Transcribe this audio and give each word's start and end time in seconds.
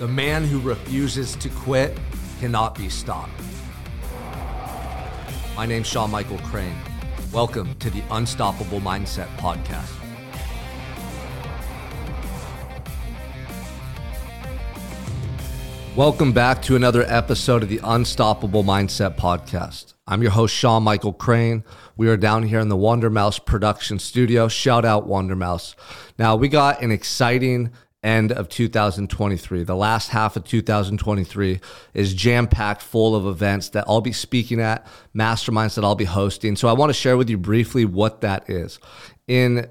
The 0.00 0.08
man 0.08 0.42
who 0.42 0.58
refuses 0.58 1.36
to 1.36 1.48
quit 1.48 1.96
cannot 2.40 2.74
be 2.74 2.88
stopped. 2.88 3.30
My 5.54 5.66
name's 5.66 5.86
Sean 5.86 6.10
Michael 6.10 6.38
Crane. 6.38 6.76
Welcome 7.32 7.76
to 7.76 7.90
the 7.90 8.02
Unstoppable 8.10 8.80
Mindset 8.80 9.28
Podcast. 9.36 9.92
Welcome 15.94 16.32
back 16.32 16.60
to 16.62 16.74
another 16.74 17.04
episode 17.06 17.62
of 17.62 17.68
the 17.68 17.78
Unstoppable 17.84 18.64
Mindset 18.64 19.16
Podcast. 19.16 19.94
I'm 20.08 20.22
your 20.22 20.32
host, 20.32 20.52
Sean 20.52 20.82
Michael 20.82 21.12
Crane. 21.12 21.62
We 21.96 22.08
are 22.08 22.16
down 22.16 22.42
here 22.42 22.58
in 22.58 22.68
the 22.68 22.76
Wonder 22.76 23.10
Mouse 23.10 23.38
production 23.38 24.00
studio. 24.00 24.48
Shout 24.48 24.84
out 24.84 25.06
Wonder 25.06 25.36
Mouse. 25.36 25.76
Now, 26.18 26.34
we 26.34 26.48
got 26.48 26.82
an 26.82 26.90
exciting 26.90 27.70
end 28.04 28.30
of 28.30 28.48
2023. 28.48 29.64
The 29.64 29.74
last 29.74 30.10
half 30.10 30.36
of 30.36 30.44
2023 30.44 31.60
is 31.94 32.14
jam 32.14 32.46
packed 32.46 32.82
full 32.82 33.16
of 33.16 33.26
events 33.26 33.70
that 33.70 33.84
I'll 33.88 34.00
be 34.00 34.12
speaking 34.12 34.60
at, 34.60 34.86
masterminds 35.16 35.74
that 35.74 35.84
I'll 35.84 35.94
be 35.94 36.04
hosting. 36.04 36.54
So 36.56 36.68
I 36.68 36.72
want 36.74 36.90
to 36.90 36.94
share 36.94 37.16
with 37.16 37.30
you 37.30 37.38
briefly 37.38 37.84
what 37.84 38.20
that 38.20 38.48
is. 38.48 38.78
In 39.26 39.68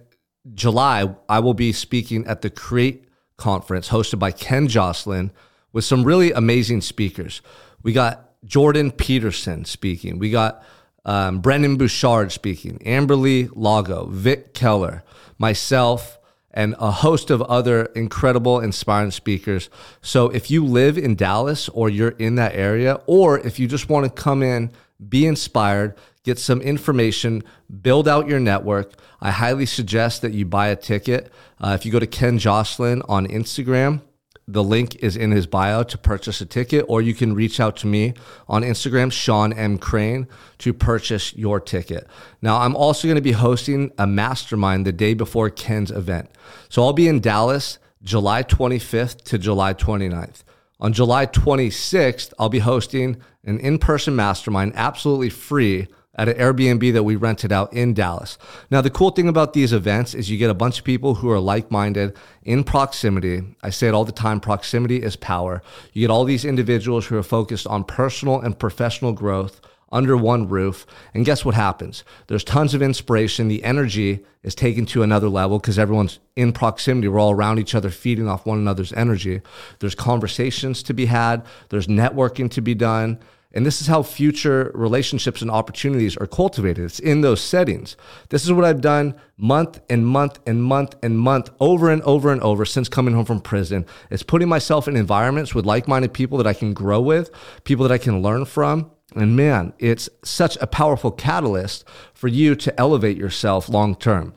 July, 0.54 1.16
I 1.30 1.40
will 1.40 1.54
be 1.54 1.72
speaking 1.72 2.26
at 2.26 2.42
the 2.42 2.50
Create 2.50 3.06
conference 3.38 3.90
hosted 3.90 4.20
by 4.20 4.32
Ken 4.32 4.68
Joslin 4.68 5.31
with 5.72 5.86
some 5.86 6.04
really 6.04 6.31
amazing 6.31 6.81
speakers. 6.81 7.42
We 7.81 7.94
got 7.94 8.31
Jordan 8.45 8.92
Peterson 8.92 9.66
speaking. 9.66 10.20
We 10.20 10.31
got 10.31 10.64
um, 11.06 11.40
Brendon 11.40 11.78
Burchard 11.78 12.31
speaking, 12.31 12.80
Amberly 12.80 13.50
Lago, 13.54 14.08
Vic 14.08 14.54
Keller, 14.54 15.04
myself, 15.38 16.20
and 16.54 16.76
a 16.80 16.92
host 16.92 17.30
of 17.32 17.42
other 17.44 17.86
incredible, 17.96 18.60
inspiring 18.60 19.12
speakers. 19.12 19.70
So 20.02 20.30
if 20.30 20.52
you 20.52 20.66
live 20.66 20.98
in 20.98 21.16
Dallas 21.16 21.68
or 21.70 21.90
you're 21.90 22.10
in 22.10 22.36
that 22.36 22.56
area, 22.56 23.00
or 23.06 23.40
if 23.40 23.60
you 23.60 23.68
just 23.68 23.90
want 23.90 24.06
to 24.06 24.22
come 24.22 24.44
in, 24.44 24.72
be 25.10 25.26
inspired, 25.26 25.95
get 26.23 26.40
some 26.40 26.62
information, 26.62 27.44
build 27.82 28.08
out 28.08 28.28
your 28.28 28.40
network, 28.40 28.94
I 29.20 29.32
highly 29.32 29.66
suggest 29.66 30.22
that 30.22 30.34
you 30.34 30.45
buy 30.45 30.68
a 30.68 30.76
ticket. 30.76 31.32
Uh, 31.60 31.78
if 31.80 31.86
you 31.86 31.92
go 31.92 32.00
to 32.00 32.08
Ken 32.08 32.38
Joslin 32.38 33.02
on 33.10 33.28
Instagram, 33.28 34.02
the 34.47 34.63
link 34.63 34.95
is 34.95 35.16
in 35.16 35.31
his 35.31 35.47
bio 35.47 35.83
to 35.83 35.97
purchase 35.97 36.41
a 36.41 36.45
ticket, 36.45 36.86
or 36.88 37.02
you 37.02 37.13
can 37.13 37.33
reach 37.33 37.59
out 37.59 37.77
to 37.77 37.88
me 37.88 38.13
on 38.47 38.61
Instagram, 38.61 39.11
Sean 39.11 39.53
M. 39.53 39.77
Crane, 39.77 40.27
to 40.59 40.73
purchase 40.73 41.33
your 41.36 41.59
ticket. 41.59 42.08
Now, 42.41 42.61
I'm 42.61 42.75
also 42.75 43.08
going 43.08 43.16
to 43.16 43.21
be 43.21 43.31
hosting 43.31 43.91
a 43.97 44.05
mastermind 44.05 44.86
the 44.86 44.91
day 44.91 45.14
before 45.14 45.49
Ken's 45.49 45.91
event. 45.91 46.30
So 46.69 46.83
I'll 46.83 46.94
be 46.94 47.08
in 47.08 47.21
Dallas 47.21 47.80
July 48.03 48.44
25th 48.44 49.23
to 49.23 49.38
July 49.38 49.73
29th. 49.73 50.44
On 50.80 50.91
July 50.91 51.25
26th, 51.25 52.33
I'll 52.38 52.49
be 52.49 52.59
hosting 52.59 53.21
an 53.45 53.59
in 53.59 53.77
person 53.77 54.16
mastermind 54.16 54.73
absolutely 54.75 55.30
free 55.30 55.88
at 56.16 56.30
an 56.30 56.38
Airbnb 56.38 56.94
that 56.94 57.03
we 57.03 57.16
rented 57.16 57.52
out 57.52 57.73
in 57.73 57.94
Dallas. 57.94 58.38
Now, 58.69 58.81
the 58.81 58.89
cool 58.89 59.09
thing 59.09 59.28
about 59.28 59.53
these 59.53 59.73
events 59.73 60.14
is 60.14 60.30
you 60.30 60.38
get 60.38 60.50
a 60.50 60.55
bunch 60.55 60.80
of 60.80 60.86
people 60.86 61.16
who 61.16 61.30
are 61.31 61.39
like 61.39 61.72
minded 61.72 62.16
in 62.44 62.64
proximity. 62.64 63.42
I 63.64 63.72
say 63.72 63.88
it 63.88 63.94
all 63.94 64.05
the 64.05 64.11
time 64.11 64.39
proximity 64.39 65.02
is 65.02 65.16
power. 65.16 65.64
You 65.92 66.02
get 66.02 66.11
all 66.11 66.25
these 66.25 66.45
individuals 66.45 67.08
who 67.08 67.17
are 67.17 67.23
focused 67.23 67.66
on 67.66 67.83
personal 67.83 68.39
and 68.39 68.58
professional 68.58 69.14
growth 69.14 69.59
under 69.94 70.17
one 70.17 70.50
roof. 70.50 70.86
And 71.14 71.23
guess 71.23 71.45
what 71.45 71.55
happens? 71.55 72.03
There's 72.27 72.44
tons 72.44 72.73
of 72.73 72.81
inspiration. 72.81 73.48
The 73.48 73.64
energy 73.64 74.25
is 74.42 74.55
taken 74.55 74.86
to 74.88 75.03
another 75.03 75.30
level 75.30 75.59
because 75.59 75.80
everyone's 75.80 76.20
in 76.36 76.52
proximity. 76.52 77.08
We're 77.08 77.20
all 77.20 77.31
around 77.31 77.59
each 77.59 77.75
other, 77.75 77.89
feeding 77.89 78.27
off 78.27 78.45
one 78.45 78.58
another's 78.58 78.92
energy. 78.94 79.42
There's 79.80 79.95
conversations 79.95 80.83
to 80.83 80.94
be 80.94 81.05
had, 81.05 81.45
there's 81.70 81.88
networking 81.88 82.50
to 82.52 82.61
be 82.61 82.73
done. 82.73 83.20
And 83.53 83.65
this 83.65 83.81
is 83.81 83.87
how 83.87 84.02
future 84.02 84.71
relationships 84.73 85.41
and 85.41 85.52
opportunities 85.52 86.17
are 86.17 86.25
cultivated. 86.25 86.86
It's 86.86 86.99
in 86.99 87.21
those 87.21 87.41
settings. 87.41 87.95
This 88.30 88.43
is 88.43 88.52
what 88.52 88.65
I've 88.65 88.81
done 88.81 89.15
month 89.37 89.80
and 89.89 90.08
month 90.08 90.39
and 90.47 90.64
month 90.64 90.95
and 91.03 91.19
month 91.19 91.52
over 91.59 91.91
and 91.91 92.02
over 92.02 92.31
and 92.31 92.41
over 92.41 92.65
since 92.65 92.89
coming 92.89 93.14
home 93.14 93.25
from 93.25 93.41
prison. 93.41 93.86
It's 94.09 94.23
putting 94.23 94.49
myself 94.49 94.87
in 94.87 94.97
environments 94.97 95.53
with 95.53 95.65
like 95.65 95.87
minded 95.87 96.14
people 96.14 96.37
that 96.39 96.47
I 96.47 96.53
can 96.53 96.73
grow 96.73 96.99
with, 96.99 97.30
people 97.64 97.87
that 97.87 97.93
I 97.93 97.99
can 97.99 98.21
learn 98.21 98.45
from. 98.45 98.89
And 99.15 99.36
man, 99.36 99.73
it's 99.77 100.09
such 100.23 100.58
a 100.58 100.65
powerful 100.65 101.11
catalyst 101.11 101.85
for 102.14 102.27
you 102.27 102.55
to 102.55 102.80
elevate 102.80 103.17
yourself 103.17 103.70
long 103.70 103.95
term. 103.95 104.33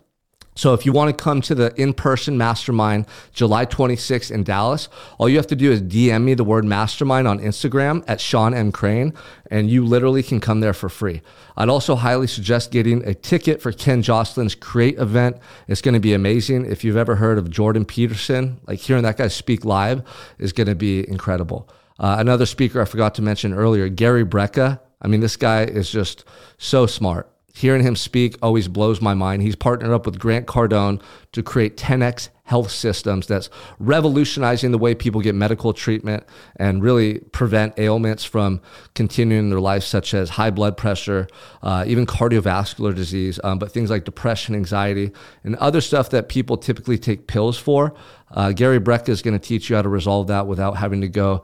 So 0.56 0.72
if 0.72 0.84
you 0.86 0.92
want 0.92 1.16
to 1.16 1.22
come 1.22 1.42
to 1.42 1.54
the 1.54 1.72
in-person 1.80 2.36
mastermind 2.36 3.06
July 3.32 3.66
26th 3.66 4.30
in 4.30 4.42
Dallas, 4.42 4.88
all 5.18 5.28
you 5.28 5.36
have 5.36 5.46
to 5.48 5.56
do 5.56 5.70
is 5.70 5.82
DM 5.82 6.24
me 6.24 6.34
the 6.34 6.44
word 6.44 6.64
mastermind 6.64 7.28
on 7.28 7.38
Instagram 7.38 8.02
at 8.08 8.20
Sean 8.20 8.54
M. 8.54 8.72
Crane, 8.72 9.12
and 9.50 9.70
you 9.70 9.84
literally 9.84 10.22
can 10.22 10.40
come 10.40 10.60
there 10.60 10.72
for 10.72 10.88
free. 10.88 11.20
I'd 11.58 11.68
also 11.68 11.94
highly 11.94 12.26
suggest 12.26 12.70
getting 12.70 13.06
a 13.06 13.14
ticket 13.14 13.60
for 13.60 13.70
Ken 13.70 14.02
Joslin's 14.02 14.54
Create 14.54 14.98
event. 14.98 15.36
It's 15.68 15.82
going 15.82 15.94
to 15.94 16.00
be 16.00 16.14
amazing. 16.14 16.64
If 16.64 16.84
you've 16.84 16.96
ever 16.96 17.16
heard 17.16 17.36
of 17.36 17.50
Jordan 17.50 17.84
Peterson, 17.84 18.58
like 18.66 18.78
hearing 18.78 19.02
that 19.02 19.18
guy 19.18 19.28
speak 19.28 19.64
live 19.64 20.02
is 20.38 20.54
going 20.54 20.68
to 20.68 20.74
be 20.74 21.08
incredible. 21.08 21.68
Uh, 21.98 22.16
another 22.18 22.46
speaker 22.46 22.80
I 22.80 22.86
forgot 22.86 23.14
to 23.16 23.22
mention 23.22 23.52
earlier, 23.52 23.88
Gary 23.88 24.24
Brecka. 24.24 24.80
I 25.02 25.08
mean, 25.08 25.20
this 25.20 25.36
guy 25.36 25.64
is 25.64 25.90
just 25.90 26.24
so 26.56 26.86
smart. 26.86 27.30
Hearing 27.56 27.82
him 27.82 27.96
speak 27.96 28.36
always 28.42 28.68
blows 28.68 29.00
my 29.00 29.14
mind. 29.14 29.40
He's 29.40 29.56
partnered 29.56 29.90
up 29.90 30.04
with 30.04 30.18
Grant 30.18 30.46
Cardone 30.46 31.00
to 31.32 31.42
create 31.42 31.78
10x 31.78 32.28
health 32.44 32.70
systems 32.70 33.26
that's 33.26 33.48
revolutionizing 33.78 34.72
the 34.72 34.78
way 34.78 34.94
people 34.94 35.22
get 35.22 35.34
medical 35.34 35.72
treatment 35.72 36.24
and 36.56 36.82
really 36.82 37.20
prevent 37.32 37.72
ailments 37.78 38.24
from 38.24 38.60
continuing 38.94 39.48
their 39.48 39.58
life, 39.58 39.84
such 39.84 40.12
as 40.12 40.28
high 40.28 40.50
blood 40.50 40.76
pressure, 40.76 41.28
uh, 41.62 41.82
even 41.86 42.04
cardiovascular 42.04 42.94
disease, 42.94 43.40
um, 43.42 43.58
but 43.58 43.72
things 43.72 43.88
like 43.88 44.04
depression, 44.04 44.54
anxiety, 44.54 45.10
and 45.42 45.56
other 45.56 45.80
stuff 45.80 46.10
that 46.10 46.28
people 46.28 46.58
typically 46.58 46.98
take 46.98 47.26
pills 47.26 47.56
for. 47.56 47.94
Uh, 48.32 48.52
Gary 48.52 48.78
Brecka 48.78 49.08
is 49.08 49.22
going 49.22 49.32
to 49.32 49.42
teach 49.42 49.70
you 49.70 49.76
how 49.76 49.82
to 49.82 49.88
resolve 49.88 50.26
that 50.26 50.46
without 50.46 50.76
having 50.76 51.00
to 51.00 51.08
go 51.08 51.42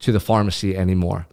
to 0.00 0.12
the 0.12 0.20
pharmacy 0.20 0.76
anymore. 0.76 1.26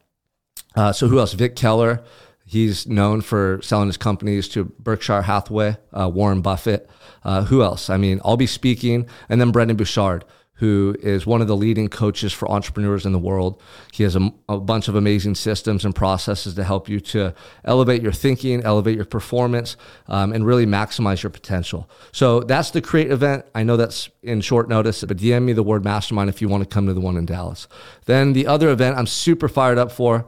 Uh, 0.73 0.93
so, 0.93 1.09
who 1.09 1.19
else? 1.19 1.33
Vic 1.33 1.57
Keller. 1.57 2.01
He's 2.45 2.87
known 2.87 3.21
for 3.21 3.59
selling 3.61 3.87
his 3.87 3.97
companies 3.97 4.49
to 4.49 4.65
Berkshire 4.79 5.21
Hathaway, 5.21 5.77
uh, 5.93 6.09
Warren 6.09 6.41
Buffett. 6.41 6.89
Uh, 7.23 7.43
who 7.45 7.63
else? 7.63 7.89
I 7.89 7.97
mean, 7.97 8.19
I'll 8.25 8.37
be 8.37 8.47
speaking, 8.47 9.07
and 9.29 9.39
then 9.39 9.51
Brendon 9.51 9.77
Burchard, 9.77 10.25
who 10.61 10.95
is 10.99 11.25
one 11.25 11.41
of 11.41 11.47
the 11.47 11.57
leading 11.57 11.87
coaches 11.87 12.31
for 12.31 12.47
entrepreneurs 12.51 13.03
in 13.03 13.13
the 13.13 13.19
world. 13.19 13.59
He 13.91 14.03
has 14.03 14.15
a, 14.15 14.31
a, 14.47 14.59
bunch 14.59 14.87
of 14.87 14.93
amazing 14.93 15.33
systems 15.33 15.83
and 15.85 15.95
processes 15.95 16.53
to 16.53 16.63
help 16.63 16.87
you 16.87 16.99
to 16.99 17.33
elevate 17.65 18.03
your 18.03 18.11
thinking, 18.11 18.63
elevate 18.63 18.95
your 18.95 19.05
performance, 19.05 19.75
um, 20.07 20.31
and 20.31 20.45
really 20.45 20.67
maximize 20.67 21.23
your 21.23 21.31
potential. 21.31 21.89
So 22.11 22.41
that's 22.41 22.69
the 22.69 22.79
Create 22.79 23.09
event. 23.11 23.45
I 23.55 23.63
know 23.63 23.75
that's 23.75 24.11
in 24.21 24.41
short 24.41 24.69
notice, 24.69 25.03
but 25.03 25.17
DM 25.17 25.45
me 25.45 25.53
the 25.53 25.63
word 25.63 25.83
mastermind 25.83 26.29
if 26.29 26.43
you 26.43 26.47
want 26.47 26.61
to 26.61 26.69
come 26.71 26.85
to 26.85 26.93
the 26.93 27.01
one 27.01 27.17
in 27.17 27.25
Dallas. 27.25 27.67
Then 28.05 28.33
the 28.33 28.45
other 28.45 28.69
event 28.69 28.99
I'm 28.99 29.07
super 29.07 29.49
fired 29.49 29.79
up 29.79 29.91
for 29.91 30.27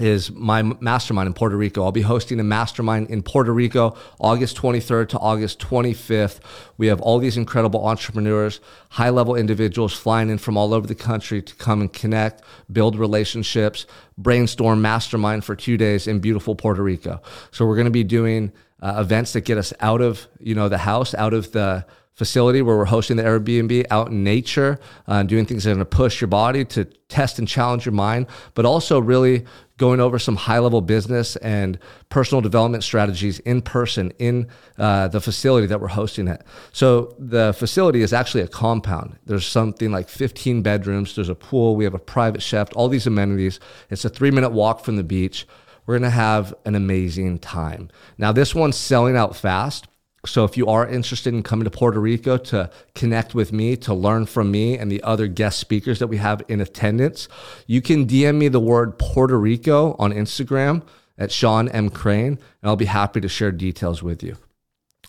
is 0.00 0.32
my 0.32 0.62
mastermind 0.62 1.28
in 1.28 1.34
Puerto 1.34 1.56
Rico. 1.56 1.84
I'll 1.84 1.92
be 1.92 2.02
hosting 2.02 2.40
a 2.40 2.44
mastermind 2.44 3.10
in 3.10 3.22
Puerto 3.22 3.52
Rico 3.52 3.96
August 4.18 4.56
23rd 4.56 5.08
to 5.10 5.18
August 5.18 5.60
25th. 5.60 6.40
We 6.76 6.88
have 6.88 7.00
all 7.00 7.20
these 7.20 7.36
incredible 7.36 7.86
entrepreneurs, 7.86 8.60
high 8.90 9.10
level 9.10 9.36
individuals 9.36 9.92
flying 9.92 10.30
in 10.30 10.38
from 10.38 10.56
all 10.56 10.74
over 10.74 10.86
the 10.86 10.96
country 10.96 11.40
to 11.42 11.54
come 11.54 11.80
and 11.80 11.92
connect, 11.92 12.42
build 12.72 12.96
relationships, 12.96 13.86
brainstorm 14.18 14.82
mastermind 14.82 15.44
for 15.44 15.54
two 15.54 15.76
days 15.76 16.08
in 16.08 16.18
beautiful 16.18 16.56
Puerto 16.56 16.82
Rico. 16.82 17.22
So 17.52 17.64
we're 17.64 17.76
going 17.76 17.84
to 17.84 17.92
be 17.92 18.04
doing 18.04 18.52
uh, 18.82 18.96
events 18.98 19.32
that 19.34 19.42
get 19.42 19.58
us 19.58 19.72
out 19.78 20.00
of, 20.00 20.26
you 20.40 20.56
know, 20.56 20.68
the 20.68 20.78
house, 20.78 21.14
out 21.14 21.34
of 21.34 21.52
the 21.52 21.86
facility 22.14 22.62
where 22.62 22.76
we're 22.76 22.84
hosting 22.84 23.16
the 23.16 23.22
Airbnb 23.22 23.86
out 23.90 24.08
in 24.08 24.22
nature, 24.22 24.78
uh, 25.08 25.22
doing 25.24 25.44
things 25.44 25.64
that 25.64 25.70
are 25.70 25.74
going 25.74 25.80
to 25.80 25.96
push 25.96 26.20
your 26.20 26.28
body 26.28 26.64
to 26.64 26.84
test 27.08 27.38
and 27.38 27.48
challenge 27.48 27.84
your 27.84 27.92
mind, 27.92 28.26
but 28.54 28.64
also 28.64 29.00
really 29.00 29.44
going 29.76 29.98
over 29.98 30.18
some 30.18 30.36
high 30.36 30.60
level 30.60 30.80
business 30.80 31.34
and 31.36 31.78
personal 32.08 32.40
development 32.40 32.84
strategies 32.84 33.40
in 33.40 33.60
person 33.60 34.12
in 34.20 34.46
uh, 34.78 35.08
the 35.08 35.20
facility 35.20 35.66
that 35.66 35.80
we're 35.80 35.88
hosting 35.88 36.28
it. 36.28 36.42
So 36.72 37.16
the 37.18 37.52
facility 37.52 38.02
is 38.02 38.12
actually 38.12 38.42
a 38.42 38.48
compound. 38.48 39.18
There's 39.26 39.46
something 39.46 39.90
like 39.90 40.08
15 40.08 40.62
bedrooms, 40.62 41.16
there's 41.16 41.28
a 41.28 41.34
pool, 41.34 41.74
we 41.74 41.84
have 41.84 41.94
a 41.94 41.98
private 41.98 42.42
chef, 42.42 42.68
all 42.76 42.88
these 42.88 43.08
amenities. 43.08 43.58
It's 43.90 44.04
a 44.04 44.08
three 44.08 44.30
minute 44.30 44.50
walk 44.50 44.84
from 44.84 44.96
the 44.96 45.04
beach. 45.04 45.46
We're 45.86 45.98
going 45.98 46.10
to 46.10 46.16
have 46.16 46.54
an 46.64 46.76
amazing 46.76 47.40
time. 47.40 47.90
Now, 48.16 48.32
this 48.32 48.54
one's 48.54 48.76
selling 48.76 49.16
out 49.16 49.36
fast. 49.36 49.86
So 50.26 50.44
if 50.44 50.56
you 50.56 50.66
are 50.66 50.86
interested 50.86 51.34
in 51.34 51.42
coming 51.42 51.64
to 51.64 51.70
Puerto 51.70 52.00
Rico 52.00 52.36
to 52.36 52.70
connect 52.94 53.34
with 53.34 53.52
me, 53.52 53.76
to 53.78 53.94
learn 53.94 54.26
from 54.26 54.50
me 54.50 54.78
and 54.78 54.90
the 54.90 55.02
other 55.02 55.26
guest 55.26 55.58
speakers 55.58 55.98
that 55.98 56.06
we 56.06 56.16
have 56.16 56.42
in 56.48 56.60
attendance, 56.60 57.28
you 57.66 57.82
can 57.82 58.06
DM 58.06 58.36
me 58.36 58.48
the 58.48 58.60
word 58.60 58.98
Puerto 58.98 59.38
Rico 59.38 59.94
on 59.98 60.12
Instagram 60.12 60.82
at 61.18 61.30
Sean 61.30 61.68
M. 61.68 61.90
Crane, 61.90 62.38
and 62.62 62.68
I'll 62.68 62.76
be 62.76 62.86
happy 62.86 63.20
to 63.20 63.28
share 63.28 63.52
details 63.52 64.02
with 64.02 64.22
you. 64.22 64.36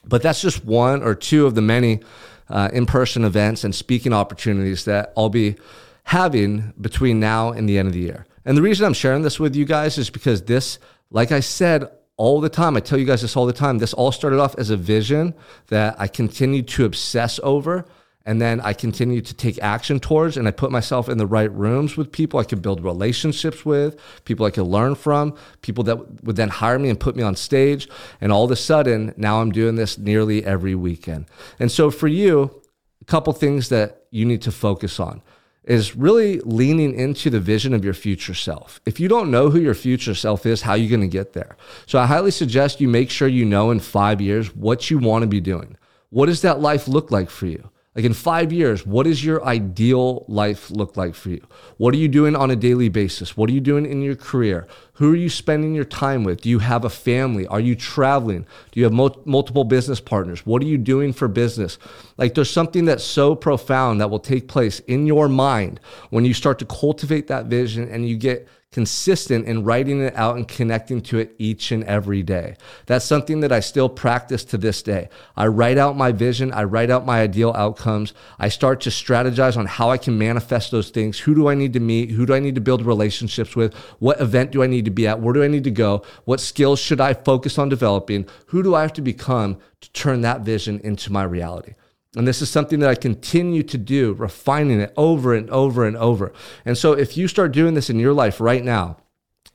But 0.06 0.22
that's 0.22 0.42
just 0.42 0.66
one 0.66 1.02
or 1.02 1.16
two 1.16 1.46
of 1.46 1.56
the 1.56 1.62
many 1.62 2.02
uh, 2.50 2.70
in 2.72 2.86
person 2.86 3.24
events 3.24 3.64
and 3.64 3.74
speaking 3.74 4.14
opportunities 4.14 4.86
that 4.86 5.14
I'll 5.18 5.30
be 5.30 5.56
having 6.04 6.74
between 6.80 7.20
now 7.20 7.52
and 7.52 7.68
the 7.68 7.80
end 7.80 7.88
of 7.88 7.94
the 7.94 8.02
year. 8.02 8.26
And 8.46 8.56
the 8.56 8.62
reason 8.62 8.86
I'm 8.86 8.94
sharing 8.94 9.24
this 9.24 9.40
with 9.40 9.56
you 9.56 9.66
guys 9.66 9.98
is 9.98 10.12
because 10.12 10.44
this, 10.44 10.78
like 11.10 11.32
I 11.32 11.40
said 11.40 11.90
all 12.18 12.40
the 12.40 12.50
time, 12.50 12.78
I 12.78 12.80
tell 12.80 12.98
you 12.98 13.06
guys 13.06 13.22
this 13.22 13.36
all 13.36 13.46
the 13.46 13.54
time, 13.54 13.80
this 13.80 13.94
all 13.94 14.12
started 14.12 14.40
off 14.40 14.56
as 14.58 14.70
a 14.70 14.78
vision 14.78 15.34
that 15.68 15.96
I 16.00 16.08
continued 16.08 16.68
to 16.70 16.86
obsess 16.86 17.40
over 17.44 17.86
and 18.26 18.42
then 18.42 18.60
I 18.62 18.74
continued 18.74 19.26
to 19.28 19.36
take 19.36 19.62
action 19.62 20.00
towards 20.00 20.36
and 20.36 20.48
I 20.48 20.52
put 20.52 20.72
myself 20.72 21.08
in 21.10 21.20
the 21.20 21.28
right 21.28 21.52
rooms 21.52 21.96
with 21.96 22.12
people 22.12 22.40
I 22.40 22.44
could 22.44 22.62
build 22.62 22.84
relationships 22.84 23.64
with, 23.64 24.00
people 24.26 24.48
I 24.48 24.50
could 24.50 24.66
learn 24.66 24.96
from, 24.96 25.36
people 25.62 25.84
that 25.84 26.24
would 26.24 26.36
then 26.36 26.50
hire 26.50 26.80
me 26.80 26.90
and 26.90 27.00
put 27.00 27.16
me 27.16 27.22
on 27.22 27.36
stage. 27.36 27.88
And 28.20 28.32
all 28.32 28.46
of 28.46 28.52
a 28.52 28.56
sudden, 28.56 29.14
now 29.16 29.42
I'm 29.42 29.52
doing 29.52 29.76
this 29.76 30.00
nearly 30.00 30.44
every 30.44 30.74
weekend. 30.74 31.28
And 31.60 31.72
so 31.72 31.92
for 31.92 32.08
you, 32.08 32.64
a 33.00 33.06
couple 33.06 33.32
things 33.34 33.70
that 33.70 34.06
you 34.10 34.26
need 34.26 34.42
to 34.42 34.52
focus 34.52 35.00
on 35.00 35.22
is 35.66 35.96
really 35.96 36.40
leaning 36.42 36.94
into 36.94 37.30
the 37.30 37.40
vision 37.40 37.74
of 37.74 37.84
your 37.84 37.94
future 37.94 38.34
self. 38.34 38.80
If 38.86 39.00
you 39.00 39.08
don't 39.08 39.32
know 39.32 39.50
who 39.50 39.60
your 39.60 39.74
future 39.74 40.16
self 40.16 40.46
is, 40.46 40.62
how 40.62 40.72
are 40.72 40.78
you 40.78 40.90
going 40.90 41.02
to 41.02 41.08
get 41.08 41.34
there? 41.34 41.58
So 41.88 42.00
I 42.00 42.06
highly 42.06 42.32
suggest 42.32 42.80
you 42.80 42.88
make 42.88 43.10
sure 43.10 43.28
you 43.28 43.46
know 43.46 43.72
in 43.72 43.80
five 43.80 44.22
years 44.22 44.56
what 44.56 44.90
you 44.90 45.00
want 45.00 45.24
to 45.24 45.28
be 45.28 45.42
doing. 45.42 45.78
What 46.10 46.28
does 46.28 46.42
that 46.42 46.62
life 46.62 46.88
look 46.88 47.12
like 47.12 47.30
for 47.30 47.48
you? 47.48 47.70
Like 47.96 48.04
in 48.04 48.14
five 48.14 48.52
years, 48.52 48.86
what 48.86 49.06
does 49.06 49.24
your 49.24 49.44
ideal 49.46 50.26
life 50.28 50.70
look 50.70 50.98
like 50.98 51.16
for 51.16 51.30
you? 51.30 51.42
What 51.78 51.94
are 51.94 51.98
you 51.98 52.10
doing 52.10 52.36
on 52.36 52.52
a 52.52 52.56
daily 52.56 52.90
basis? 52.90 53.38
What 53.38 53.50
are 53.50 53.54
you 53.54 53.62
doing 53.62 53.86
in 53.86 54.02
your 54.02 54.18
career? 54.18 54.68
Who 54.96 55.14
are 55.14 55.16
you 55.16 55.30
spending 55.30 55.74
your 55.74 55.86
time 55.86 56.26
with? 56.26 56.42
Do 56.42 56.50
you 56.50 56.60
have 56.60 56.84
a 56.84 56.90
family? 56.90 57.48
Are 57.48 57.60
you 57.60 57.74
traveling? 57.74 58.46
Do 58.72 58.82
you 58.82 58.84
have 58.84 58.92
mo- 58.92 59.22
multiple 59.24 59.64
business 59.64 60.02
partners? 60.02 60.46
What 60.46 60.62
are 60.62 60.66
you 60.66 60.78
doing 60.78 61.14
for 61.14 61.30
business? 61.30 61.78
Like 62.18 62.34
there's 62.34 62.50
something 62.50 62.84
that's 62.84 63.04
so 63.04 63.34
profound 63.34 64.02
that 64.02 64.10
will 64.10 64.20
take 64.20 64.50
place 64.50 64.80
in 64.82 65.08
your 65.08 65.30
mind 65.30 65.80
when 66.10 66.26
you 66.26 66.34
start 66.34 66.60
to 66.60 66.66
cultivate 66.66 67.28
that 67.28 67.46
vision 67.46 67.88
and 67.88 68.10
you 68.10 68.18
get 68.18 68.46
consistent 68.76 69.48
in 69.48 69.64
writing 69.64 70.02
it 70.02 70.14
out 70.18 70.36
and 70.36 70.50
connecting 70.50 71.00
to 71.00 71.18
it 71.18 71.34
each 71.38 71.72
and 71.72 71.82
every 71.86 72.22
day. 72.22 72.58
That's 72.88 73.06
something 73.06 73.40
that 73.40 73.54
I 73.54 73.62
still 73.62 73.88
practice 73.88 74.44
to 74.44 74.58
this 74.58 74.84
day. 74.84 75.08
I 75.38 75.48
write 75.48 75.78
out 75.78 75.96
my 75.96 76.12
vision, 76.12 76.52
I 76.52 76.66
write 76.66 76.90
out 76.90 77.06
my 77.06 77.22
ideal 77.22 77.54
outcomes. 77.56 78.14
I 78.38 78.50
start 78.50 78.82
to 78.82 78.90
strategize 78.90 79.56
on 79.56 79.66
how 79.66 79.92
I 79.92 79.98
can 79.98 80.18
manifest 80.18 80.72
those 80.72 80.90
things. 80.90 81.20
Who 81.20 81.34
do 81.34 81.48
I 81.48 81.56
need 81.56 81.72
to 81.72 81.80
meet? 81.80 82.12
Who 82.12 82.26
do 82.26 82.34
I 82.34 82.42
need 82.42 82.56
to 82.56 82.60
build 82.60 82.86
relationships 82.86 83.56
with? 83.56 83.74
What 84.00 84.20
event 84.20 84.52
do 84.52 84.62
I 84.62 84.68
need 84.68 84.84
to 84.84 84.92
be 84.92 85.08
at? 85.08 85.22
Where 85.22 85.34
do 85.34 85.42
I 85.42 85.48
need 85.48 85.64
to 85.64 85.72
go? 85.72 86.04
What 86.26 86.42
skills 86.42 86.78
should 86.78 87.00
I 87.00 87.14
focus 87.14 87.58
on 87.58 87.70
developing? 87.70 88.28
Who 88.48 88.62
do 88.62 88.76
I 88.76 88.82
have 88.82 88.92
to 88.96 89.02
become 89.02 89.58
to 89.80 89.92
turn 89.94 90.20
that 90.24 90.42
vision 90.42 90.82
into 90.84 91.14
my 91.14 91.24
reality? 91.24 91.76
And 92.16 92.28
this 92.28 92.42
is 92.42 92.50
something 92.50 92.80
that 92.80 92.90
I 92.90 92.96
continue 92.96 93.64
to 93.64 93.78
do, 93.78 94.14
refining 94.14 94.80
it 94.80 94.94
over 94.96 95.34
and 95.34 95.50
over 95.50 95.86
and 95.86 95.98
over. 95.98 96.32
And 96.64 96.78
so 96.78 96.94
if 96.94 97.18
you 97.18 97.28
start 97.28 97.52
doing 97.52 97.74
this 97.74 97.90
in 97.90 98.00
your 98.00 98.14
life 98.14 98.40
right 98.40 98.64
now, 98.64 98.98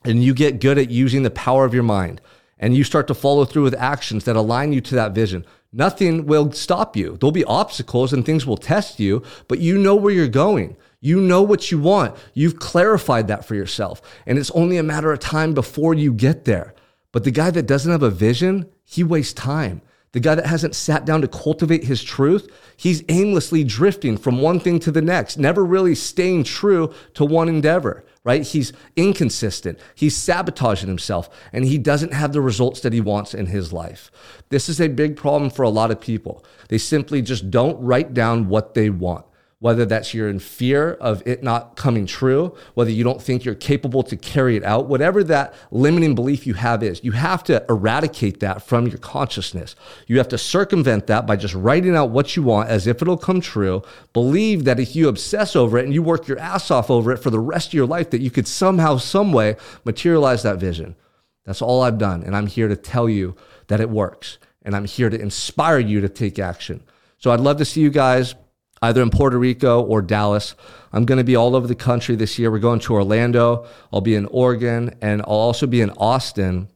and 0.05 0.23
you 0.23 0.35
get 0.35 0.61
good 0.61 0.79
at 0.79 0.91
using 0.91 1.23
the 1.23 1.31
power 1.31 1.65
of 1.65 1.75
your 1.75 1.83
mind, 1.83 2.21
and 2.59 2.77
you 2.77 2.85
start 2.85 3.07
to 3.09 3.15
follow 3.15 3.45
through 3.45 3.63
with 3.63 3.75
actions 3.75 4.25
that 4.25 4.37
align 4.37 4.73
you 4.73 4.81
to 4.83 4.95
that 4.95 5.13
vision, 5.13 5.47
nothing 5.73 6.27
will 6.27 6.53
stop 6.53 6.97
you. 6.97 7.17
There'll 7.19 7.33
be 7.33 7.45
obstacles 7.45 8.13
and 8.13 8.25
things 8.25 8.47
will 8.47 8.59
test 8.59 9.01
you, 9.01 9.23
but 9.49 9.61
you 9.61 9.79
know 9.79 9.97
where 9.97 10.13
you're 10.13 10.29
going. 10.29 10.77
You 11.01 11.21
know 11.21 11.41
what 11.41 11.71
you 11.71 11.79
want. 11.79 12.17
You've 12.35 12.59
clarified 12.59 13.29
that 13.29 13.47
for 13.47 13.55
yourself. 13.55 14.03
And 14.27 14.39
it's 14.39 14.51
only 14.51 14.77
a 14.77 14.83
matter 14.83 15.11
of 15.11 15.19
time 15.19 15.55
before 15.55 15.95
you 15.95 16.13
get 16.13 16.45
there. 16.45 16.75
But 17.13 17.25
the 17.25 17.31
guy 17.31 17.51
that 17.51 17.67
doesn't 17.67 17.91
have 17.91 18.03
a 18.03 18.11
vision, 18.11 18.69
he 18.85 19.03
wastes 19.03 19.33
time. 19.33 19.81
The 20.13 20.21
guy 20.21 20.35
that 20.35 20.47
hasn't 20.47 20.75
sat 20.75 21.05
down 21.05 21.21
to 21.21 21.29
cultivate 21.29 21.85
his 21.85 22.03
truth, 22.03 22.51
he's 22.77 23.05
aimlessly 23.09 23.63
drifting 23.63 24.17
from 24.17 24.41
one 24.41 24.59
thing 24.59 24.81
to 24.81 24.91
the 24.91 25.03
next, 25.03 25.39
never 25.39 25.65
really 25.65 25.95
staying 25.95 26.45
true 26.45 26.93
to 27.15 27.25
one 27.25 27.49
endeavor, 27.49 28.05
right? 28.25 28.43
He's 28.43 28.73
inconsistent. 28.97 29.79
He's 29.95 30.17
sabotaging 30.17 30.89
himself 30.89 31.31
and 31.53 31.65
he 31.65 31.79
doesn't 31.79 32.13
have 32.13 32.33
the 32.33 32.41
results 32.41 32.81
that 32.81 32.93
he 32.93 33.01
wants 33.01 33.35
in 33.35 33.47
his 33.47 33.73
life. 33.73 34.11
This 34.49 34.69
is 34.69 34.81
a 34.81 34.89
big 34.89 35.17
problem 35.17 35.49
for 35.49 35.63
a 35.63 35.69
lot 35.69 35.93
of 35.93 36.01
people. 36.01 36.45
They 36.69 36.79
simply 36.79 37.23
just 37.23 37.49
don't 37.51 37.81
write 37.81 38.13
down 38.13 38.49
what 38.49 38.75
they 38.75 38.91
want 38.91 39.27
whether 39.61 39.85
that's 39.85 40.15
you're 40.15 40.29
in 40.29 40.39
fear 40.39 40.95
of 40.95 41.23
it 41.27 41.43
not 41.43 41.77
coming 41.77 42.07
true, 42.07 42.57
whether 42.75 42.91
you 42.91 43.05
don't 43.05 43.21
think 43.21 43.45
you're 43.45 43.55
capable 43.55 44.03
to 44.03 44.17
carry 44.17 44.57
it 44.57 44.65
out, 44.65 44.87
whatever 44.87 45.23
that 45.23 45.55
limiting 45.71 46.15
belief 46.15 46.47
you 46.47 46.55
have 46.55 46.83
is, 46.83 47.05
you 47.05 47.13
have 47.13 47.45
to 47.45 47.63
eradicate 47.69 48.41
that 48.41 48.63
from 48.63 48.87
your 48.87 48.97
consciousness. 48.97 49.77
You 50.07 50.17
have 50.17 50.29
to 50.29 50.39
circumvent 50.39 51.07
that 51.09 51.27
by 51.27 51.37
just 51.37 51.55
writing 51.55 51.95
out 51.95 52.09
what 52.09 52.37
you 52.37 52.43
want 52.43 52.71
as 52.71 52.87
if 52.87 53.03
it'll 53.03 53.19
come 53.19 53.43
true. 53.43 53.83
Believe 54.15 54.65
that 54.65 54.81
if 54.81 54.97
you 54.97 55.09
obsess 55.09 55.55
over 55.55 55.77
it 55.77 55.85
and 55.85 55.93
you 55.93 56.03
work 56.03 56.27
your 56.27 56.39
ass 56.39 56.71
off 56.71 56.91
over 56.91 57.13
it 57.13 57.19
for 57.19 57.29
the 57.29 57.39
rest 57.39 57.69
of 57.69 57.75
your 57.75 57.87
life, 57.87 58.09
that 58.11 58.23
you 58.23 58.31
could 58.31 58.49
somehow, 58.49 58.97
some 58.97 59.31
way 59.31 59.57
materialize 59.85 60.43
that 60.43 60.59
vision. 60.59 60.97
That's 61.45 61.61
all 61.61 61.83
I've 61.83 61.99
done. 61.99 62.23
And 62.23 62.35
I'm 62.35 62.47
here 62.47 62.69
to 62.69 62.77
tell 62.77 63.11
you 63.11 63.37
that 63.67 63.81
it 63.81 63.91
works. 63.91 64.39
And 64.63 64.75
I'm 64.75 64.87
here 64.87 65.11
to 65.11 65.21
inspire 65.21 65.79
you 65.79 66.01
to 66.01 66.09
take 66.09 66.39
action. 66.39 66.83
So 67.19 67.31
I'd 67.31 67.41
love 67.41 67.59
to 67.59 67.67
see 67.67 67.83
you 67.83 67.91
guys 67.91 68.35
either 68.83 69.03
in 69.03 69.11
Puerto 69.11 69.39
Rico 69.39 69.83
or 69.83 70.01
Dallas. 70.01 70.55
I'm 70.93 71.05
going 71.05 71.19
to 71.19 71.25
be 71.25 71.37
all 71.37 71.55
over 71.55 71.67
the 71.67 71.75
country 71.75 72.17
this 72.17 72.39
year. 72.39 72.51
We're 72.51 72.59
going 72.59 72.81
to 72.81 72.95
Orlando. 72.95 73.67
I'll 73.93 74.01
be 74.01 74.15
in 74.15 74.27
Oregon 74.27 74.97
and 75.03 75.23
I'll 75.23 75.29
also 75.29 75.67
be 75.67 75.81
in 75.81 75.91
Austin. 75.91 76.69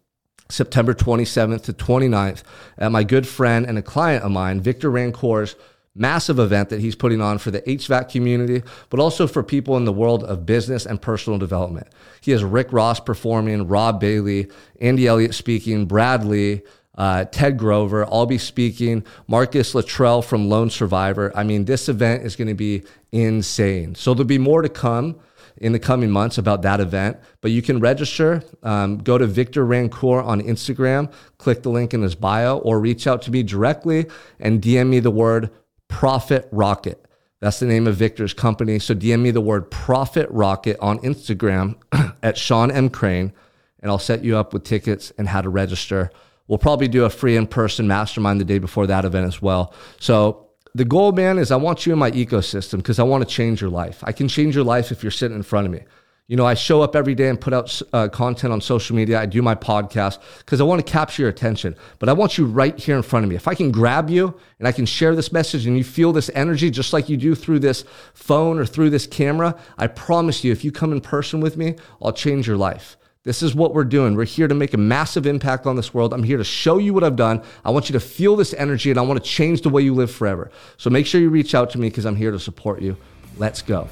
September 0.51 0.93
27th 0.93 1.63
to 1.65 1.73
29th 1.73 2.43
at 2.77 2.93
my 2.93 3.03
good 3.03 3.27
friend 3.27 3.65
and 3.65 3.79
a 3.79 3.83
client 3.83 4.23
of 4.23 4.31
mine, 4.31 4.61
Victor 4.61 4.91
Rancourt's 4.91 5.57
massive 5.95 6.39
event 6.39 6.69
that 6.69 6.81
he's 6.81 6.95
putting 6.95 7.23
on 7.23 7.39
for 7.39 7.51
the 7.51 7.63
HVAC 7.63 8.11
community, 8.11 8.63
but 8.91 9.01
also 9.01 9.27
for 9.27 9.43
people 9.43 9.77
in 9.79 9.87
the 9.87 9.93
world 9.93 10.23
of 10.25 10.45
business 10.45 10.85
and 10.85 11.01
personal 11.01 11.39
development. 11.39 11.87
He 12.21 12.33
has 12.33 12.45
Rick 12.45 12.73
Ross 12.73 13.01
performing, 13.01 13.69
Rob 13.69 14.01
Bailey, 14.01 14.51
Andy 14.81 15.07
Elliott 15.07 15.35
speaking, 15.35 15.87
Bradley, 15.87 16.63
uh, 16.97 17.25
Ted 17.25 17.59
Grover. 17.59 18.05
I'll 18.07 18.27
be 18.27 18.39
speaking. 18.39 19.05
Marcus 19.27 19.75
Luttrell 19.75 20.23
from 20.23 20.49
Lone 20.49 20.71
Survivor. 20.71 21.33
I 21.37 21.43
mean, 21.43 21.65
this 21.65 21.89
event 21.89 22.25
is 22.25 22.37
going 22.37 22.49
to 22.49 22.55
be 22.55 22.85
insane. 23.13 23.95
So 23.95 24.15
there'll 24.15 24.27
be 24.27 24.39
more 24.39 24.63
to 24.63 24.69
come 24.69 25.21
in 25.57 25.73
the 25.73 25.79
coming 25.79 26.11
months 26.11 26.39
about 26.39 26.63
that 26.63 26.81
event. 26.81 27.17
But 27.41 27.51
you 27.51 27.63
can 27.63 27.81
register. 27.81 28.43
Um, 28.63 28.99
go 28.99 29.19
to 29.19 29.27
Victor 29.27 29.65
Rancour 29.65 30.23
on 30.23 30.41
Instagram, 30.41 31.13
click 31.39 31.63
the 31.63 31.71
link 31.71 31.95
in 31.95 32.03
his 32.03 32.15
bio, 32.15 32.59
or 32.59 32.81
reach 32.81 33.07
out 33.07 33.23
to 33.23 33.31
me 33.31 33.43
directly 33.43 34.07
and 34.41 34.61
DM 34.61 34.89
me 34.89 35.01
the 35.01 35.11
word 35.11 35.51
Profit 35.89 36.49
Rocket. 36.51 37.01
That's 37.41 37.61
the 37.61 37.67
name 37.67 37.87
of 37.87 37.97
Victor's 37.97 38.33
company. 38.33 38.79
So 38.79 38.95
DM 38.95 39.21
me 39.21 39.31
the 39.31 39.41
word 39.41 39.71
Profit 39.71 40.29
Rocket 40.31 40.79
on 40.81 40.99
Instagram 41.01 41.77
at 42.23 42.39
Sean 42.39 42.71
M. 42.71 42.89
Crane, 42.89 43.33
and 43.81 43.91
I'll 43.91 43.99
set 43.99 44.25
you 44.25 44.37
up 44.37 44.53
with 44.55 44.65
tickets 44.65 45.13
and 45.19 45.29
how 45.29 45.43
to 45.43 45.51
register. 45.51 46.11
We'll 46.47 46.59
probably 46.59 46.89
do 46.89 47.05
a 47.05 47.11
free 47.11 47.37
in 47.37 47.47
person 47.47 47.89
mastermind 47.89 48.41
the 48.41 48.45
day 48.45 48.59
before 48.59 48.87
that 48.87 49.05
event 49.05 49.27
as 49.27 49.41
well. 49.41 49.73
So 49.99 50.49
the 50.75 50.85
goal, 50.85 51.13
man, 51.13 51.39
is 51.39 51.51
I 51.51 51.57
want 51.57 51.87
you 51.87 51.93
in 51.93 51.99
my 51.99 52.11
ecosystem 52.11 52.79
because 52.79 52.99
I 52.99 53.05
want 53.05 53.27
to 53.27 53.33
change 53.33 53.61
your 53.61 53.71
life. 53.71 54.03
I 54.05 54.13
can 54.13 54.29
change 54.29 54.55
your 54.55 54.65
life 54.65 54.91
if 54.91 55.03
you're 55.03 55.13
sitting 55.13 55.37
in 55.37 55.43
front 55.43 55.67
of 55.67 55.73
me. 55.73 55.81
You 56.27 56.37
know, 56.37 56.47
I 56.47 56.55
show 56.55 56.81
up 56.81 56.97
every 56.97 57.15
day 57.15 57.29
and 57.29 57.39
put 57.39 57.53
out 57.53 57.83
uh, 57.93 58.09
content 58.09 58.51
on 58.51 58.63
social 58.63 58.97
media. 58.97 59.21
I 59.21 59.27
do 59.27 59.43
my 59.43 59.55
podcast 59.55 60.21
because 60.39 60.59
I 60.59 60.65
want 60.65 60.85
to 60.85 60.91
capture 60.91 61.21
your 61.21 61.29
attention. 61.29 61.77
But 61.99 62.09
I 62.09 62.15
want 62.15 62.39
you 62.39 62.47
right 62.47 62.79
here 62.79 62.97
in 62.97 63.03
front 63.03 63.25
of 63.25 63.31
me. 63.31 63.37
If 63.37 63.47
I 63.47 63.55
can 63.55 63.71
grab 63.71 64.09
you 64.09 64.35
and 64.59 64.67
I 64.67 64.73
can 64.73 64.87
share 64.87 65.15
this 65.15 65.33
message 65.33 65.67
and 65.67 65.77
you 65.77 65.85
feel 65.85 66.13
this 66.13 66.31
energy 66.35 66.71
just 66.71 66.95
like 66.95 67.11
you 67.11 67.19
do 67.19 67.35
through 67.35 67.59
this 67.59 67.85
phone 68.15 68.59
or 68.59 68.65
through 68.65 68.89
this 68.89 69.07
camera, 69.07 69.55
I 69.77 69.87
promise 69.87 70.45
you, 70.45 70.51
if 70.51 70.65
you 70.65 70.73
come 70.73 70.93
in 70.93 71.03
person 71.03 71.41
with 71.41 71.59
me, 71.59 71.77
I'll 72.01 72.13
change 72.13 72.47
your 72.47 72.57
life. 72.57 72.97
This 73.25 73.43
is 73.43 73.55
what 73.55 73.73
we're 73.73 73.85
doing. 73.85 74.17
We're 74.17 74.27
here 74.27 74.49
to 74.49 74.55
make 74.55 74.75
a 74.75 74.79
massive 74.79 75.27
impact 75.27 75.65
on 75.65 75.77
this 75.77 75.95
world. 75.95 76.13
I'm 76.13 76.23
here 76.23 76.37
to 76.37 76.45
show 76.45 76.77
you 76.77 76.93
what 76.93 77.03
I've 77.03 77.17
done. 77.17 77.43
I 77.65 77.71
want 77.71 77.89
you 77.89 77.95
to 77.95 78.01
feel 78.01 78.37
this 78.37 78.53
energy 78.53 78.91
and 78.91 78.99
I 78.99 79.03
want 79.03 79.23
to 79.23 79.27
change 79.27 79.63
the 79.63 79.71
way 79.71 79.81
you 79.81 79.95
live 79.95 80.11
forever. 80.11 80.51
So 80.77 80.91
make 80.91 81.07
sure 81.07 81.23
you 81.23 81.31
reach 81.31 81.55
out 81.55 81.71
to 81.71 81.79
me 81.79 81.89
because 81.89 82.05
I'm 82.05 82.17
here 82.17 82.33
to 82.33 82.39
support 82.39 82.83
you. 82.83 82.99
Let's 83.39 83.63
go. 83.63 83.89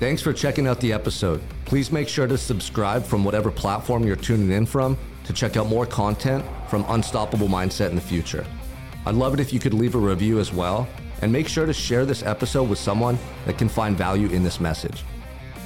Thanks 0.00 0.20
for 0.20 0.34
checking 0.34 0.66
out 0.66 0.80
the 0.80 0.92
episode. 0.92 1.40
Please 1.64 1.90
make 1.90 2.08
sure 2.08 2.26
to 2.26 2.36
subscribe 2.36 3.04
from 3.04 3.24
whatever 3.24 3.50
platform 3.50 4.06
you're 4.06 4.16
tuning 4.16 4.50
in 4.50 4.66
from 4.66 4.98
to 5.24 5.32
check 5.32 5.56
out 5.56 5.66
more 5.66 5.86
content 5.86 6.44
from 6.68 6.84
Unstoppable 6.88 7.48
Mindset 7.48 7.88
in 7.88 7.94
the 7.94 8.02
future. 8.02 8.44
I'd 9.06 9.14
love 9.14 9.32
it 9.32 9.40
if 9.40 9.50
you 9.50 9.60
could 9.60 9.72
leave 9.72 9.94
a 9.94 9.98
review 9.98 10.40
as 10.40 10.52
well, 10.52 10.86
and 11.22 11.32
make 11.32 11.48
sure 11.48 11.64
to 11.64 11.72
share 11.72 12.04
this 12.04 12.22
episode 12.22 12.68
with 12.68 12.78
someone 12.78 13.18
that 13.46 13.56
can 13.56 13.68
find 13.68 13.96
value 13.96 14.28
in 14.28 14.44
this 14.44 14.60
message. 14.60 15.04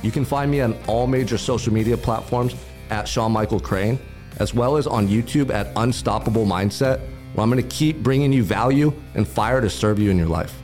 You 0.02 0.10
can 0.10 0.24
find 0.24 0.50
me 0.50 0.60
on 0.60 0.76
all 0.86 1.06
major 1.06 1.38
social 1.38 1.72
media 1.72 1.96
platforms 1.96 2.54
at 2.90 3.08
Sean 3.08 3.32
Michael 3.32 3.60
Crane, 3.60 3.98
as 4.38 4.52
well 4.52 4.76
as 4.76 4.86
on 4.86 5.08
YouTube 5.08 5.50
at 5.50 5.72
Unstoppable 5.76 6.44
Mindset, 6.44 7.00
where 7.34 7.44
I'm 7.44 7.50
going 7.50 7.62
to 7.62 7.74
keep 7.74 8.02
bringing 8.02 8.32
you 8.32 8.42
value 8.42 8.92
and 9.14 9.26
fire 9.26 9.60
to 9.60 9.70
serve 9.70 9.98
you 9.98 10.10
in 10.10 10.18
your 10.18 10.26
life. 10.26 10.54